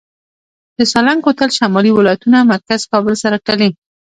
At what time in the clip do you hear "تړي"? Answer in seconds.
3.47-3.69